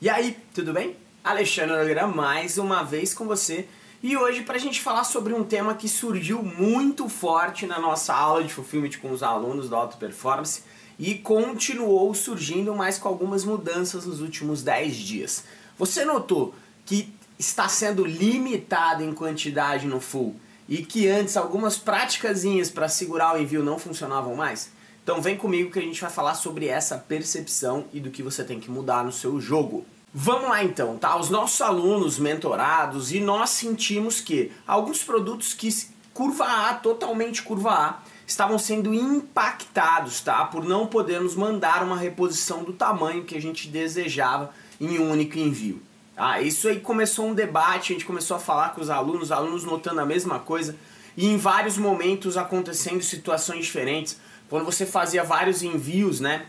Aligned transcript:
E 0.00 0.08
aí, 0.08 0.36
tudo 0.54 0.72
bem? 0.72 0.94
Alexandre 1.24 1.74
Oliveira 1.74 2.06
mais 2.06 2.56
uma 2.56 2.84
vez 2.84 3.12
com 3.12 3.26
você 3.26 3.66
e 4.00 4.16
hoje 4.16 4.42
para 4.42 4.54
a 4.54 4.60
gente 4.60 4.80
falar 4.80 5.02
sobre 5.02 5.34
um 5.34 5.42
tema 5.42 5.74
que 5.74 5.88
surgiu 5.88 6.40
muito 6.40 7.08
forte 7.08 7.66
na 7.66 7.80
nossa 7.80 8.14
aula 8.14 8.44
de 8.44 8.54
Fulfillment 8.54 8.92
com 9.02 9.10
os 9.10 9.24
alunos 9.24 9.68
da 9.68 9.76
Auto 9.76 9.96
Performance 9.96 10.62
e 11.00 11.16
continuou 11.16 12.14
surgindo 12.14 12.76
mais 12.76 12.96
com 12.96 13.08
algumas 13.08 13.44
mudanças 13.44 14.06
nos 14.06 14.20
últimos 14.20 14.62
10 14.62 14.94
dias. 14.94 15.44
Você 15.76 16.04
notou 16.04 16.54
que 16.86 17.12
está 17.36 17.68
sendo 17.68 18.04
limitado 18.04 19.02
em 19.02 19.12
quantidade 19.12 19.88
no 19.88 20.00
full 20.00 20.36
e 20.68 20.84
que 20.84 21.08
antes 21.08 21.36
algumas 21.36 21.76
práticazinhas 21.76 22.70
para 22.70 22.88
segurar 22.88 23.34
o 23.34 23.42
envio 23.42 23.64
não 23.64 23.80
funcionavam 23.80 24.36
mais? 24.36 24.70
Então 25.08 25.22
vem 25.22 25.38
comigo 25.38 25.70
que 25.70 25.78
a 25.78 25.82
gente 25.82 26.02
vai 26.02 26.10
falar 26.10 26.34
sobre 26.34 26.68
essa 26.68 26.98
percepção 26.98 27.86
e 27.94 27.98
do 27.98 28.10
que 28.10 28.22
você 28.22 28.44
tem 28.44 28.60
que 28.60 28.70
mudar 28.70 29.02
no 29.02 29.10
seu 29.10 29.40
jogo. 29.40 29.86
Vamos 30.12 30.50
lá 30.50 30.62
então, 30.62 30.98
tá? 30.98 31.18
Os 31.18 31.30
nossos 31.30 31.62
alunos 31.62 32.18
mentorados 32.18 33.10
e 33.10 33.18
nós 33.18 33.48
sentimos 33.48 34.20
que 34.20 34.52
alguns 34.66 35.02
produtos 35.02 35.54
que 35.54 35.70
curva 36.12 36.44
A, 36.44 36.74
totalmente 36.74 37.42
curva 37.42 37.70
A, 37.70 37.98
estavam 38.26 38.58
sendo 38.58 38.92
impactados, 38.92 40.20
tá? 40.20 40.44
Por 40.44 40.62
não 40.62 40.86
podermos 40.86 41.34
mandar 41.34 41.82
uma 41.82 41.96
reposição 41.96 42.62
do 42.62 42.74
tamanho 42.74 43.24
que 43.24 43.34
a 43.34 43.40
gente 43.40 43.66
desejava 43.66 44.50
em 44.78 44.98
um 44.98 45.10
único 45.10 45.38
envio. 45.38 45.80
Ah, 46.14 46.42
isso 46.42 46.68
aí 46.68 46.80
começou 46.80 47.28
um 47.28 47.34
debate, 47.34 47.94
a 47.94 47.96
gente 47.96 48.04
começou 48.04 48.36
a 48.36 48.40
falar 48.40 48.74
com 48.74 48.82
os 48.82 48.90
alunos, 48.90 49.22
os 49.22 49.32
alunos 49.32 49.64
notando 49.64 50.02
a 50.02 50.04
mesma 50.04 50.38
coisa 50.38 50.76
e 51.16 51.26
em 51.26 51.38
vários 51.38 51.78
momentos 51.78 52.36
acontecendo 52.36 53.02
situações 53.02 53.64
diferentes 53.64 54.27
quando 54.48 54.64
você 54.64 54.86
fazia 54.86 55.22
vários 55.22 55.62
envios, 55.62 56.20
né? 56.20 56.46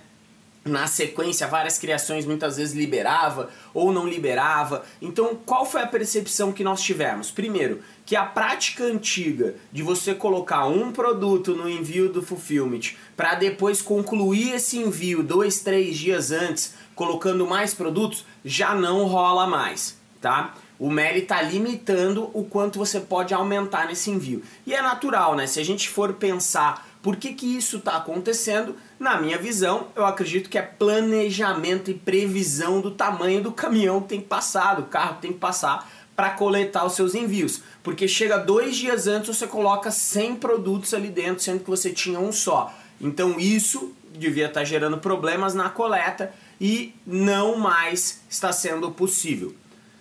Na 0.66 0.88
sequência, 0.88 1.48
várias 1.48 1.80
criações 1.80 2.26
muitas 2.26 2.57
vezes 2.57 2.76
liberava 2.76 3.49
ou 3.73 3.94
não 3.94 4.05
liberava. 4.05 4.84
Então, 5.02 5.40
qual 5.45 5.66
foi 5.66 5.81
a 5.81 5.88
percepção 5.88 6.52
que 6.52 6.66
nós 6.66 6.81
tivemos? 6.81 7.31
Primeiro, 7.31 7.82
que 8.05 8.15
a 8.15 8.26
prática 8.26 8.84
antiga 8.84 9.55
de 9.71 9.82
você 9.82 10.13
colocar 10.13 10.68
um 10.68 10.91
produto 10.91 11.55
no 11.55 11.70
envio 11.70 12.10
do 12.10 12.21
Fulfillment 12.21 12.93
para 13.15 13.35
depois 13.35 13.82
concluir 13.82 14.54
esse 14.54 14.77
envio 14.77 15.23
dois, 15.23 15.62
três 15.62 15.98
dias 15.98 16.29
antes, 16.29 16.73
colocando 16.93 17.48
mais 17.48 17.73
produtos, 17.73 18.26
já 18.43 18.76
não 18.76 19.05
rola 19.05 19.48
mais, 19.48 19.98
tá? 20.20 20.55
O 20.77 20.90
MELI 20.90 21.20
está 21.20 21.41
limitando 21.41 22.29
o 22.34 22.43
quanto 22.43 22.79
você 22.79 22.99
pode 22.99 23.34
aumentar 23.34 23.88
nesse 23.88 24.10
envio. 24.12 24.43
E 24.66 24.73
é 24.73 24.82
natural, 24.82 25.35
né? 25.35 25.48
Se 25.48 25.60
a 25.60 25.63
gente 25.63 25.90
for 25.90 26.13
pensar 26.13 26.88
por 27.01 27.15
que, 27.15 27.33
que 27.33 27.45
isso 27.45 27.77
está 27.77 27.95
acontecendo? 27.95 28.75
Na 28.99 29.19
minha 29.21 29.37
visão, 29.37 29.87
eu 29.95 30.05
acredito 30.05 30.49
que 30.49 30.57
é 30.57 30.61
planejamento 30.61 31.89
e 31.89 31.93
previsão 31.93 32.81
do 32.81 32.91
tamanho 32.91 33.41
do 33.41 33.51
caminhão 33.51 34.01
que 34.01 34.09
tem 34.09 34.21
que 34.21 34.27
passar, 34.27 34.75
do 34.75 34.83
carro 34.83 35.15
que 35.15 35.21
tem 35.21 35.33
que 35.33 35.39
passar 35.39 35.89
para 36.15 36.31
coletar 36.31 36.85
os 36.85 36.93
seus 36.93 37.15
envios. 37.15 37.61
Porque 37.81 38.05
chega 38.05 38.37
dois 38.37 38.75
dias 38.75 39.07
antes 39.07 39.37
você 39.37 39.47
coloca 39.47 39.89
100 39.89 40.35
produtos 40.35 40.93
ali 40.93 41.07
dentro, 41.07 41.41
sendo 41.41 41.63
que 41.63 41.70
você 41.70 41.91
tinha 41.91 42.20
um 42.20 42.33
só. 42.33 42.73
Então 42.99 43.39
isso 43.39 43.93
devia 44.13 44.47
estar 44.47 44.59
tá 44.59 44.65
gerando 44.65 44.97
problemas 44.97 45.53
na 45.53 45.70
coleta 45.70 46.33
e 46.59 46.93
não 47.07 47.57
mais 47.57 48.20
está 48.29 48.51
sendo 48.51 48.91
possível. 48.91 49.55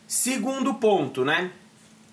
Segundo 0.09 0.75
ponto, 0.75 1.25
né? 1.25 1.53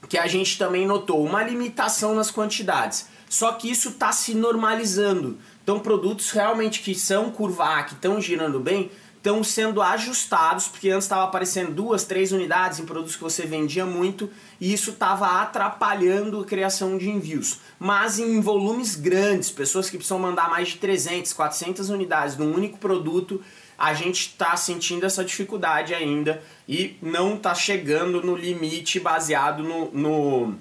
Que 0.07 0.19
a 0.19 0.27
gente 0.27 0.59
também 0.59 0.85
notou 0.85 1.25
uma 1.25 1.41
limitação 1.41 2.13
nas 2.13 2.29
quantidades. 2.29 3.07
Só 3.29 3.51
que 3.53 3.69
isso 3.69 3.89
está 3.89 4.11
se 4.11 4.33
normalizando. 4.33 5.37
Então, 5.63 5.79
produtos 5.79 6.31
realmente 6.31 6.81
que 6.81 6.93
são 6.93 7.31
curva 7.31 7.79
A, 7.79 7.83
que 7.83 7.93
estão 7.93 8.21
girando 8.21 8.59
bem, 8.59 8.91
estão 9.25 9.43
sendo 9.43 9.81
ajustados, 9.81 10.67
porque 10.67 10.91
antes 10.91 11.05
estava 11.05 11.23
aparecendo 11.23 11.71
duas, 11.71 12.03
três 12.03 12.31
unidades 12.31 12.79
em 12.79 12.85
produtos 12.85 13.15
que 13.15 13.23
você 13.23 13.43
vendia 13.43 13.83
muito 13.83 14.29
e 14.61 14.71
isso 14.71 14.91
estava 14.91 15.41
atrapalhando 15.41 16.39
a 16.39 16.45
criação 16.45 16.95
de 16.95 17.09
envios. 17.09 17.59
Mas 17.79 18.19
em 18.19 18.39
volumes 18.39 18.95
grandes, 18.95 19.49
pessoas 19.49 19.89
que 19.89 19.97
precisam 19.97 20.19
mandar 20.19 20.47
mais 20.47 20.67
de 20.67 20.77
300, 20.77 21.33
400 21.33 21.89
unidades 21.89 22.37
num 22.37 22.53
único 22.53 22.77
produto, 22.77 23.41
a 23.75 23.95
gente 23.95 24.27
está 24.27 24.55
sentindo 24.55 25.07
essa 25.07 25.25
dificuldade 25.25 25.95
ainda 25.95 26.41
e 26.69 26.95
não 27.01 27.33
está 27.33 27.55
chegando 27.55 28.21
no 28.21 28.35
limite 28.35 28.99
baseado 28.99 29.63
no, 29.63 29.91
no 29.91 30.55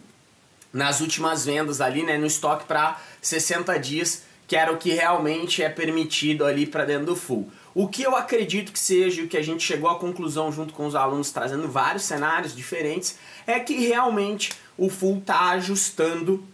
nas 0.74 1.00
últimas 1.00 1.44
vendas 1.44 1.80
ali, 1.80 2.02
né, 2.02 2.18
no 2.18 2.26
estoque 2.26 2.66
para 2.66 3.00
60 3.22 3.78
dias, 3.78 4.24
que 4.48 4.56
era 4.56 4.72
o 4.72 4.76
que 4.76 4.90
realmente 4.90 5.62
é 5.62 5.68
permitido 5.68 6.44
ali 6.44 6.66
para 6.66 6.84
dentro 6.84 7.06
do 7.06 7.16
full. 7.16 7.48
O 7.72 7.88
que 7.88 8.02
eu 8.02 8.14
acredito 8.16 8.72
que 8.72 8.78
seja 8.78 9.22
o 9.22 9.28
que 9.28 9.36
a 9.36 9.42
gente 9.42 9.64
chegou 9.64 9.88
à 9.88 9.98
conclusão 9.98 10.52
junto 10.52 10.74
com 10.74 10.86
os 10.86 10.94
alunos, 10.94 11.30
trazendo 11.30 11.68
vários 11.68 12.02
cenários 12.02 12.54
diferentes, 12.54 13.16
é 13.46 13.58
que 13.60 13.86
realmente 13.86 14.50
o 14.76 14.90
full 14.90 15.18
está 15.18 15.50
ajustando 15.50 16.44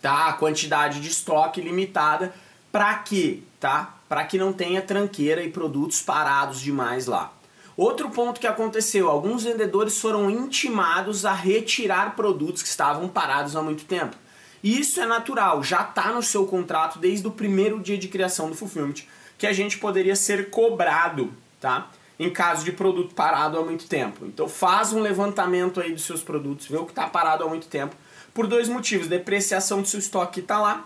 tá, 0.00 0.28
a 0.28 0.32
quantidade 0.34 1.00
de 1.00 1.08
estoque 1.08 1.60
limitada 1.60 2.32
para 2.70 2.94
que, 2.96 3.42
tá? 3.58 3.96
Para 4.08 4.24
que 4.24 4.38
não 4.38 4.52
tenha 4.52 4.82
tranqueira 4.82 5.42
e 5.42 5.50
produtos 5.50 6.00
parados 6.02 6.60
demais 6.60 7.06
lá. 7.06 7.32
Outro 7.78 8.10
ponto 8.10 8.40
que 8.40 8.46
aconteceu, 8.48 9.08
alguns 9.08 9.44
vendedores 9.44 10.00
foram 10.00 10.28
intimados 10.28 11.24
a 11.24 11.32
retirar 11.32 12.16
produtos 12.16 12.60
que 12.60 12.68
estavam 12.68 13.06
parados 13.06 13.54
há 13.54 13.62
muito 13.62 13.84
tempo. 13.84 14.16
Isso 14.64 15.00
é 15.00 15.06
natural, 15.06 15.62
já 15.62 15.82
está 15.82 16.10
no 16.10 16.20
seu 16.20 16.44
contrato 16.44 16.98
desde 16.98 17.28
o 17.28 17.30
primeiro 17.30 17.78
dia 17.78 17.96
de 17.96 18.08
criação 18.08 18.48
do 18.50 18.56
Fulfillment, 18.56 19.04
que 19.38 19.46
a 19.46 19.52
gente 19.52 19.78
poderia 19.78 20.16
ser 20.16 20.50
cobrado, 20.50 21.32
tá? 21.60 21.86
Em 22.18 22.28
caso 22.28 22.64
de 22.64 22.72
produto 22.72 23.14
parado 23.14 23.56
há 23.56 23.64
muito 23.64 23.86
tempo. 23.86 24.26
Então 24.26 24.48
faz 24.48 24.92
um 24.92 25.00
levantamento 25.00 25.80
aí 25.80 25.92
dos 25.92 26.02
seus 26.02 26.20
produtos, 26.20 26.66
vê 26.66 26.78
o 26.78 26.84
que 26.84 26.90
está 26.90 27.06
parado 27.06 27.44
há 27.44 27.48
muito 27.48 27.68
tempo, 27.68 27.94
por 28.34 28.48
dois 28.48 28.68
motivos, 28.68 29.06
depreciação 29.06 29.82
do 29.82 29.86
seu 29.86 30.00
estoque 30.00 30.40
está 30.40 30.58
lá, 30.58 30.84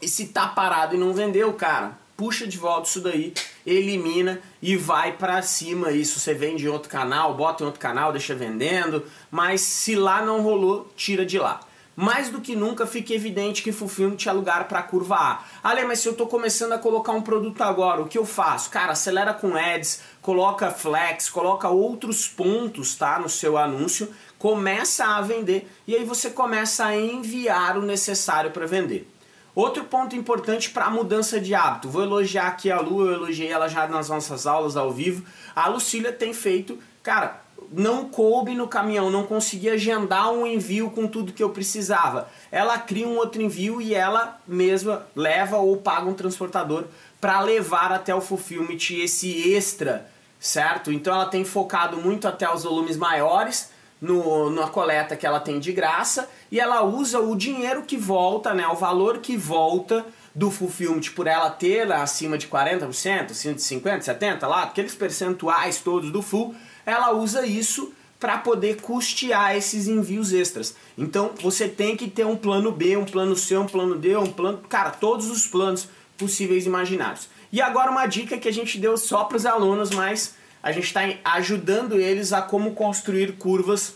e 0.00 0.06
se 0.06 0.22
está 0.22 0.46
parado 0.46 0.94
e 0.94 0.98
não 0.98 1.12
vendeu, 1.12 1.52
cara, 1.54 1.98
puxa 2.22 2.46
de 2.46 2.56
volta 2.56 2.88
isso 2.88 3.00
daí, 3.00 3.34
elimina 3.66 4.40
e 4.62 4.76
vai 4.76 5.10
para 5.10 5.42
cima 5.42 5.90
isso. 5.90 6.20
Você 6.20 6.32
vende 6.32 6.64
em 6.64 6.68
outro 6.68 6.88
canal, 6.88 7.34
bota 7.34 7.64
em 7.64 7.66
outro 7.66 7.80
canal, 7.80 8.12
deixa 8.12 8.32
vendendo, 8.32 9.04
mas 9.28 9.60
se 9.60 9.96
lá 9.96 10.24
não 10.24 10.40
rolou, 10.40 10.88
tira 10.94 11.26
de 11.26 11.36
lá. 11.36 11.58
Mais 11.96 12.28
do 12.28 12.40
que 12.40 12.54
nunca 12.54 12.86
fica 12.86 13.12
evidente 13.12 13.60
que 13.60 13.72
Fulfillment 13.72 14.14
tinha 14.14 14.32
lugar 14.32 14.68
para 14.68 14.84
curva 14.84 15.16
A. 15.16 15.44
Ale, 15.64 15.84
mas 15.84 15.98
se 15.98 16.06
eu 16.06 16.12
estou 16.12 16.28
começando 16.28 16.74
a 16.74 16.78
colocar 16.78 17.10
um 17.10 17.22
produto 17.22 17.60
agora, 17.60 18.00
o 18.00 18.06
que 18.06 18.16
eu 18.16 18.24
faço? 18.24 18.70
Cara, 18.70 18.92
acelera 18.92 19.34
com 19.34 19.56
ads, 19.56 20.00
coloca 20.22 20.70
flex, 20.70 21.28
coloca 21.28 21.68
outros 21.68 22.28
pontos 22.28 22.94
tá, 22.94 23.18
no 23.18 23.28
seu 23.28 23.58
anúncio, 23.58 24.08
começa 24.38 25.04
a 25.06 25.20
vender 25.20 25.68
e 25.88 25.96
aí 25.96 26.04
você 26.04 26.30
começa 26.30 26.86
a 26.86 26.96
enviar 26.96 27.76
o 27.76 27.82
necessário 27.82 28.52
para 28.52 28.64
vender. 28.64 29.11
Outro 29.54 29.84
ponto 29.84 30.16
importante 30.16 30.70
para 30.70 30.86
a 30.86 30.90
mudança 30.90 31.38
de 31.38 31.54
hábito, 31.54 31.90
vou 31.90 32.02
elogiar 32.02 32.46
aqui 32.46 32.70
a 32.70 32.80
Lu, 32.80 33.06
eu 33.06 33.12
elogiei 33.12 33.50
ela 33.50 33.68
já 33.68 33.86
nas 33.86 34.08
nossas 34.08 34.46
aulas 34.46 34.78
ao 34.78 34.90
vivo. 34.90 35.24
A 35.54 35.68
Lucília 35.68 36.10
tem 36.10 36.32
feito, 36.32 36.78
cara, 37.02 37.42
não 37.70 38.08
coube 38.08 38.54
no 38.54 38.66
caminhão, 38.66 39.10
não 39.10 39.24
consegui 39.24 39.68
agendar 39.68 40.30
um 40.32 40.46
envio 40.46 40.90
com 40.90 41.06
tudo 41.06 41.34
que 41.34 41.42
eu 41.42 41.50
precisava. 41.50 42.28
Ela 42.50 42.78
cria 42.78 43.06
um 43.06 43.16
outro 43.16 43.42
envio 43.42 43.80
e 43.82 43.94
ela 43.94 44.40
mesma 44.46 45.06
leva 45.14 45.58
ou 45.58 45.76
paga 45.76 46.08
um 46.08 46.14
transportador 46.14 46.84
para 47.20 47.40
levar 47.40 47.92
até 47.92 48.14
o 48.14 48.22
fulfillment 48.22 48.78
esse 48.90 49.52
extra, 49.52 50.10
certo? 50.40 50.90
Então 50.90 51.14
ela 51.14 51.26
tem 51.26 51.44
focado 51.44 51.98
muito 51.98 52.26
até 52.26 52.50
os 52.52 52.64
volumes 52.64 52.96
maiores 52.96 53.70
no, 54.02 54.50
na 54.50 54.66
coleta 54.66 55.16
que 55.16 55.24
ela 55.24 55.38
tem 55.38 55.60
de 55.60 55.72
graça 55.72 56.28
e 56.50 56.58
ela 56.58 56.82
usa 56.82 57.20
o 57.20 57.36
dinheiro 57.36 57.82
que 57.82 57.96
volta, 57.96 58.52
né, 58.52 58.66
o 58.66 58.74
valor 58.74 59.18
que 59.18 59.36
volta 59.36 60.04
do 60.34 60.50
fulfillment 60.50 61.12
por 61.14 61.28
ela 61.28 61.48
ter 61.48 61.90
acima 61.92 62.36
de 62.36 62.48
40%, 62.48 63.30
acima 63.30 63.54
de 63.54 63.60
50%, 63.60 64.00
70% 64.00 64.48
lá, 64.48 64.64
aqueles 64.64 64.94
percentuais 64.96 65.78
todos 65.78 66.10
do 66.10 66.20
full, 66.20 66.52
ela 66.84 67.12
usa 67.12 67.46
isso 67.46 67.92
para 68.18 68.38
poder 68.38 68.80
custear 68.80 69.56
esses 69.56 69.86
envios 69.86 70.32
extras. 70.32 70.74
Então 70.98 71.30
você 71.40 71.68
tem 71.68 71.96
que 71.96 72.08
ter 72.08 72.26
um 72.26 72.36
plano 72.36 72.72
B, 72.72 72.96
um 72.96 73.04
plano 73.04 73.36
C, 73.36 73.56
um 73.56 73.66
plano 73.66 73.96
D, 73.96 74.16
um 74.16 74.26
plano. 74.26 74.58
Cara, 74.68 74.90
todos 74.90 75.30
os 75.30 75.46
planos 75.46 75.88
possíveis 76.16 76.66
imaginários. 76.66 77.28
E 77.52 77.60
agora 77.60 77.90
uma 77.90 78.06
dica 78.06 78.38
que 78.38 78.48
a 78.48 78.52
gente 78.52 78.78
deu 78.78 78.96
só 78.96 79.24
para 79.24 79.36
os 79.36 79.44
alunos, 79.44 79.90
mas 79.90 80.34
a 80.62 80.70
gente 80.70 80.84
está 80.84 81.00
ajudando 81.24 81.98
eles 81.98 82.32
a 82.32 82.40
como 82.40 82.72
construir 82.72 83.32
curvas 83.32 83.94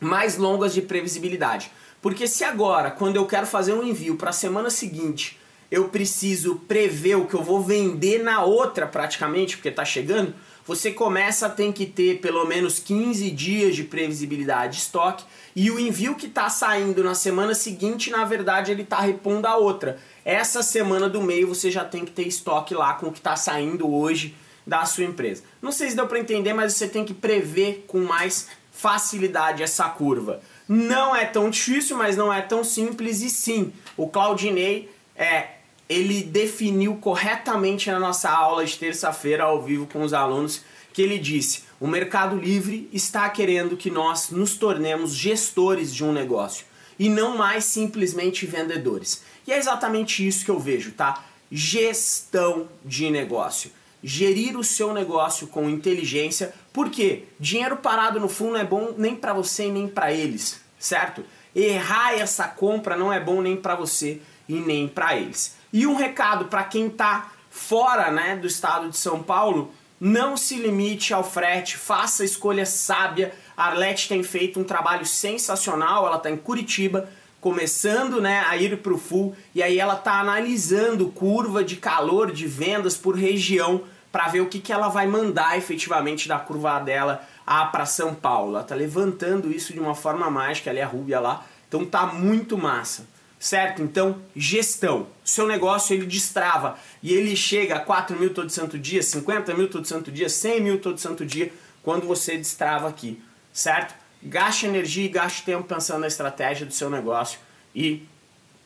mais 0.00 0.36
longas 0.36 0.72
de 0.72 0.82
previsibilidade. 0.82 1.70
Porque 2.00 2.26
se 2.26 2.42
agora, 2.42 2.90
quando 2.90 3.16
eu 3.16 3.26
quero 3.26 3.46
fazer 3.46 3.72
um 3.72 3.82
envio 3.82 4.16
para 4.16 4.30
a 4.30 4.32
semana 4.32 4.70
seguinte, 4.70 5.38
eu 5.70 5.88
preciso 5.88 6.56
prever 6.66 7.16
o 7.16 7.26
que 7.26 7.34
eu 7.34 7.42
vou 7.42 7.62
vender 7.62 8.22
na 8.22 8.42
outra 8.42 8.86
praticamente, 8.86 9.56
porque 9.56 9.68
está 9.68 9.84
chegando, 9.84 10.34
você 10.66 10.92
começa 10.92 11.46
a 11.46 11.50
ter 11.50 11.72
que 11.72 11.86
ter 11.86 12.20
pelo 12.20 12.44
menos 12.44 12.78
15 12.78 13.30
dias 13.30 13.74
de 13.74 13.84
previsibilidade 13.84 14.74
de 14.74 14.82
estoque 14.82 15.24
e 15.54 15.70
o 15.70 15.78
envio 15.78 16.14
que 16.14 16.26
está 16.26 16.48
saindo 16.48 17.02
na 17.02 17.14
semana 17.14 17.54
seguinte, 17.54 18.10
na 18.10 18.24
verdade, 18.24 18.70
ele 18.70 18.82
está 18.82 19.00
repondo 19.00 19.46
a 19.46 19.56
outra. 19.56 19.98
Essa 20.24 20.62
semana 20.62 21.08
do 21.08 21.20
meio 21.20 21.48
você 21.48 21.70
já 21.70 21.84
tem 21.84 22.04
que 22.04 22.12
ter 22.12 22.26
estoque 22.26 22.74
lá 22.74 22.94
com 22.94 23.06
o 23.06 23.12
que 23.12 23.18
está 23.18 23.36
saindo 23.36 23.92
hoje 23.92 24.34
da 24.66 24.84
sua 24.84 25.04
empresa. 25.04 25.42
Não 25.60 25.72
sei 25.72 25.90
se 25.90 25.96
deu 25.96 26.06
para 26.06 26.18
entender, 26.18 26.52
mas 26.52 26.74
você 26.74 26.88
tem 26.88 27.04
que 27.04 27.14
prever 27.14 27.84
com 27.86 28.00
mais 28.00 28.48
facilidade 28.70 29.62
essa 29.62 29.88
curva. 29.88 30.40
Não 30.68 31.14
é 31.14 31.24
tão 31.24 31.50
difícil, 31.50 31.96
mas 31.96 32.16
não 32.16 32.32
é 32.32 32.40
tão 32.40 32.64
simples 32.64 33.20
e 33.20 33.28
sim, 33.28 33.72
o 33.96 34.08
Claudinei 34.08 34.90
é 35.16 35.48
ele 35.88 36.22
definiu 36.22 36.96
corretamente 36.96 37.90
na 37.90 37.98
nossa 37.98 38.30
aula 38.30 38.64
de 38.64 38.78
terça-feira 38.78 39.44
ao 39.44 39.62
vivo 39.62 39.86
com 39.86 40.02
os 40.02 40.14
alunos 40.14 40.62
que 40.92 41.02
ele 41.02 41.18
disse: 41.18 41.64
"O 41.78 41.86
Mercado 41.86 42.36
Livre 42.36 42.88
está 42.92 43.28
querendo 43.28 43.76
que 43.76 43.90
nós 43.90 44.30
nos 44.30 44.56
tornemos 44.56 45.14
gestores 45.14 45.94
de 45.94 46.02
um 46.02 46.12
negócio 46.12 46.64
e 46.98 47.10
não 47.10 47.36
mais 47.36 47.64
simplesmente 47.64 48.46
vendedores". 48.46 49.22
E 49.46 49.52
é 49.52 49.58
exatamente 49.58 50.26
isso 50.26 50.44
que 50.44 50.50
eu 50.50 50.58
vejo, 50.58 50.92
tá? 50.92 51.24
Gestão 51.50 52.68
de 52.84 53.10
negócio 53.10 53.70
gerir 54.02 54.58
o 54.58 54.64
seu 54.64 54.92
negócio 54.92 55.46
com 55.46 55.70
inteligência, 55.70 56.52
porque 56.72 57.24
dinheiro 57.38 57.76
parado 57.76 58.18
no 58.18 58.28
fundo 58.28 58.52
não 58.52 58.60
é 58.60 58.64
bom 58.64 58.94
nem 58.96 59.14
para 59.14 59.32
você 59.32 59.68
nem 59.68 59.86
para 59.86 60.12
eles, 60.12 60.60
certo? 60.78 61.24
Errar 61.54 62.14
essa 62.14 62.48
compra 62.48 62.96
não 62.96 63.12
é 63.12 63.20
bom 63.20 63.40
nem 63.40 63.56
para 63.56 63.74
você 63.74 64.20
e 64.48 64.54
nem 64.54 64.88
para 64.88 65.16
eles. 65.16 65.56
E 65.72 65.86
um 65.86 65.94
recado 65.94 66.46
para 66.46 66.64
quem 66.64 66.88
está 66.88 67.30
fora, 67.50 68.10
né, 68.10 68.36
do 68.36 68.46
estado 68.46 68.88
de 68.88 68.96
São 68.96 69.22
Paulo, 69.22 69.72
não 70.00 70.36
se 70.36 70.56
limite 70.56 71.14
ao 71.14 71.22
frete, 71.22 71.76
faça 71.76 72.22
a 72.22 72.26
escolha 72.26 72.66
sábia. 72.66 73.32
A 73.56 73.66
Arlete 73.66 74.08
tem 74.08 74.22
feito 74.22 74.58
um 74.58 74.64
trabalho 74.64 75.06
sensacional, 75.06 76.06
ela 76.06 76.16
está 76.16 76.28
em 76.28 76.36
Curitiba, 76.36 77.08
começando 77.42 78.20
né, 78.20 78.44
a 78.48 78.56
ir 78.56 78.78
para 78.78 78.92
o 78.94 78.96
full, 78.96 79.34
e 79.52 79.64
aí 79.64 79.80
ela 79.80 79.94
está 79.94 80.20
analisando 80.20 81.08
curva 81.08 81.64
de 81.64 81.74
calor 81.74 82.30
de 82.30 82.46
vendas 82.46 82.96
por 82.96 83.16
região 83.16 83.82
para 84.12 84.28
ver 84.28 84.42
o 84.42 84.46
que, 84.46 84.60
que 84.60 84.72
ela 84.72 84.88
vai 84.88 85.08
mandar 85.08 85.58
efetivamente 85.58 86.28
da 86.28 86.38
curva 86.38 86.78
dela 86.78 87.26
para 87.44 87.84
São 87.84 88.14
Paulo. 88.14 88.54
Ela 88.54 88.62
tá 88.62 88.76
levantando 88.76 89.50
isso 89.50 89.72
de 89.72 89.80
uma 89.80 89.94
forma 89.94 90.30
mágica, 90.30 90.70
ela 90.70 90.78
é 90.78 90.82
a 90.82 90.86
Rúbia 90.86 91.18
lá, 91.18 91.44
então 91.66 91.84
tá 91.84 92.06
muito 92.06 92.56
massa. 92.56 93.06
Certo? 93.40 93.82
Então, 93.82 94.18
gestão. 94.36 95.08
Seu 95.24 95.48
negócio 95.48 95.94
ele 95.94 96.06
destrava 96.06 96.78
e 97.02 97.12
ele 97.12 97.34
chega 97.34 97.74
a 97.74 97.80
4 97.80 98.16
mil 98.16 98.32
todo 98.32 98.50
santo 98.50 98.78
dia, 98.78 99.02
50 99.02 99.52
mil 99.54 99.68
todo 99.68 99.84
santo 99.84 100.12
dia, 100.12 100.28
100 100.28 100.60
mil 100.60 100.80
todo 100.80 100.96
santo 101.00 101.26
dia, 101.26 101.52
quando 101.82 102.06
você 102.06 102.36
destrava 102.36 102.88
aqui. 102.88 103.20
Certo? 103.52 104.00
Gaste 104.22 104.66
energia 104.66 105.04
e 105.04 105.08
gaste 105.08 105.42
tempo 105.42 105.64
pensando 105.64 106.00
na 106.00 106.06
estratégia 106.06 106.64
do 106.64 106.72
seu 106.72 106.88
negócio 106.88 107.38
e 107.74 108.06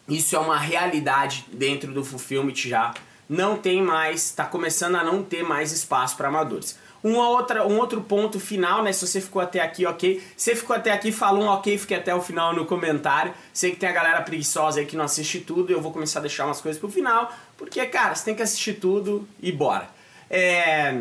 isso 0.08 0.36
é 0.36 0.38
uma 0.38 0.58
realidade 0.58 1.46
dentro 1.52 1.92
do 1.92 2.04
Fulfillment 2.04 2.54
já 2.54 2.94
não 3.28 3.56
tem 3.56 3.82
mais, 3.82 4.26
está 4.26 4.44
começando 4.44 4.96
a 4.96 5.02
não 5.02 5.22
ter 5.22 5.42
mais 5.42 5.72
espaço 5.72 6.16
para 6.16 6.28
amadores. 6.28 6.78
Uma 7.02 7.28
outra, 7.28 7.66
um 7.66 7.78
outro 7.78 8.00
ponto 8.00 8.40
final, 8.40 8.82
né? 8.82 8.92
Se 8.92 9.06
você 9.06 9.20
ficou 9.20 9.40
até 9.42 9.60
aqui, 9.60 9.86
ok. 9.86 10.22
Se 10.36 10.56
ficou 10.56 10.74
até 10.74 10.92
aqui, 10.92 11.12
fala 11.12 11.38
um 11.38 11.46
ok, 11.46 11.76
fique 11.78 11.94
até 11.94 12.14
o 12.14 12.20
final 12.20 12.52
no 12.54 12.64
comentário. 12.64 13.32
Sei 13.52 13.70
que 13.70 13.76
tem 13.76 13.88
a 13.88 13.92
galera 13.92 14.22
preguiçosa 14.22 14.80
aí 14.80 14.86
que 14.86 14.96
não 14.96 15.04
assiste 15.04 15.40
tudo, 15.40 15.72
eu 15.72 15.80
vou 15.80 15.92
começar 15.92 16.20
a 16.20 16.22
deixar 16.22 16.46
umas 16.46 16.60
coisas 16.60 16.80
pro 16.80 16.88
final, 16.88 17.32
porque, 17.56 17.84
cara, 17.86 18.14
você 18.14 18.24
tem 18.24 18.34
que 18.34 18.42
assistir 18.42 18.74
tudo 18.74 19.28
e 19.40 19.52
bora. 19.52 19.88
É... 20.28 21.00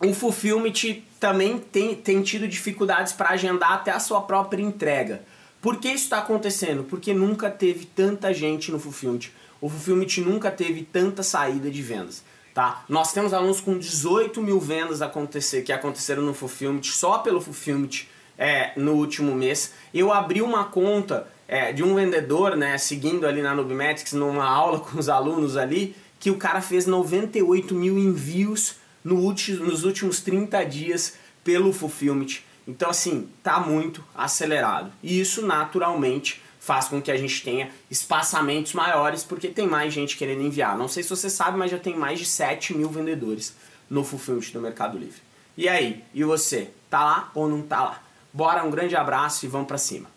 O 0.00 0.14
Fulfillment 0.14 1.02
também 1.18 1.58
tem, 1.58 1.94
tem 1.94 2.22
tido 2.22 2.46
dificuldades 2.46 3.12
para 3.12 3.30
agendar 3.30 3.72
até 3.72 3.90
a 3.90 4.00
sua 4.00 4.20
própria 4.20 4.62
entrega. 4.62 5.22
Por 5.60 5.78
que 5.78 5.88
isso 5.88 6.04
está 6.04 6.18
acontecendo? 6.18 6.84
Porque 6.84 7.12
nunca 7.12 7.50
teve 7.50 7.84
tanta 7.84 8.32
gente 8.32 8.70
no 8.70 8.78
Fulfillment 8.78 9.30
o 9.60 9.68
Fulfillment 9.68 10.18
nunca 10.18 10.50
teve 10.50 10.82
tanta 10.82 11.22
saída 11.22 11.70
de 11.70 11.82
vendas. 11.82 12.22
Tá? 12.54 12.84
Nós 12.88 13.12
temos 13.12 13.32
alunos 13.32 13.60
com 13.60 13.78
18 13.78 14.40
mil 14.42 14.58
vendas 14.58 15.02
acontecer, 15.02 15.62
que 15.62 15.72
aconteceram 15.72 16.22
no 16.22 16.34
Fulfillment, 16.34 16.82
só 16.84 17.18
pelo 17.18 17.40
Fulfillment 17.40 18.06
é, 18.36 18.72
no 18.76 18.94
último 18.94 19.34
mês. 19.34 19.74
Eu 19.92 20.12
abri 20.12 20.42
uma 20.42 20.64
conta 20.64 21.28
é, 21.46 21.72
de 21.72 21.84
um 21.84 21.94
vendedor, 21.94 22.56
né, 22.56 22.76
seguindo 22.78 23.26
ali 23.26 23.42
na 23.42 23.54
Nubimetrics, 23.54 24.12
numa 24.12 24.44
aula 24.44 24.80
com 24.80 24.98
os 24.98 25.08
alunos 25.08 25.56
ali, 25.56 25.94
que 26.18 26.30
o 26.30 26.36
cara 26.36 26.60
fez 26.60 26.86
98 26.86 27.74
mil 27.74 27.96
envios 27.96 28.76
no 29.08 29.16
último, 29.16 29.64
nos 29.64 29.84
últimos 29.84 30.20
30 30.20 30.62
dias 30.64 31.14
pelo 31.42 31.72
Fulfillment. 31.72 32.40
Então, 32.66 32.90
assim, 32.90 33.28
tá 33.42 33.58
muito 33.58 34.04
acelerado. 34.14 34.92
E 35.02 35.18
isso, 35.18 35.46
naturalmente, 35.46 36.42
faz 36.60 36.88
com 36.88 37.00
que 37.00 37.10
a 37.10 37.16
gente 37.16 37.42
tenha 37.42 37.70
espaçamentos 37.90 38.74
maiores, 38.74 39.24
porque 39.24 39.48
tem 39.48 39.66
mais 39.66 39.94
gente 39.94 40.18
querendo 40.18 40.42
enviar. 40.42 40.76
Não 40.76 40.88
sei 40.88 41.02
se 41.02 41.08
você 41.08 41.30
sabe, 41.30 41.56
mas 41.56 41.70
já 41.70 41.78
tem 41.78 41.96
mais 41.96 42.18
de 42.18 42.26
7 42.26 42.74
mil 42.74 42.90
vendedores 42.90 43.54
no 43.88 44.04
Fulfillment 44.04 44.50
do 44.52 44.60
Mercado 44.60 44.98
Livre. 44.98 45.22
E 45.56 45.66
aí, 45.66 46.04
e 46.12 46.22
você? 46.22 46.70
Tá 46.90 47.02
lá 47.02 47.30
ou 47.34 47.48
não 47.48 47.62
tá 47.62 47.82
lá? 47.82 48.02
Bora, 48.30 48.62
um 48.62 48.70
grande 48.70 48.94
abraço 48.94 49.46
e 49.46 49.48
vamos 49.48 49.66
para 49.66 49.78
cima. 49.78 50.10